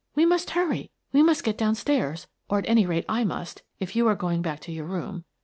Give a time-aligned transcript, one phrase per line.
[0.15, 0.89] We must hurry.
[1.13, 4.41] We must get down stairs, or at any rate I must, if you are going
[4.41, 5.25] back to your room.